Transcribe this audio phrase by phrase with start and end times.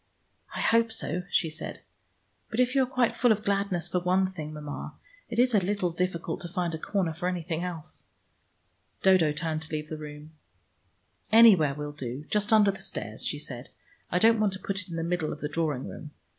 [0.55, 1.83] I hope so," she said.
[2.49, 4.95] "But if you are quite full of gladness for one thing, Mama,
[5.29, 8.07] it is a little difficult to find a corner for anything else."
[9.03, 10.31] Dodo turned to leave the room.
[11.31, 12.25] "Anywhere will do.
[12.31, 13.69] Just under the stairs," she said.
[14.11, 16.09] "I don't want to put it in the middle of the drawing room.